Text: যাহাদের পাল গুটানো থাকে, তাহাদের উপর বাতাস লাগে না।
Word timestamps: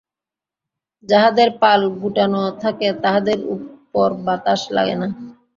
যাহাদের 1.09 1.49
পাল 1.61 1.81
গুটানো 1.97 2.41
থাকে, 2.63 2.87
তাহাদের 3.03 3.39
উপর 3.55 4.07
বাতাস 4.25 4.61
লাগে 4.75 4.95
না। 5.01 5.07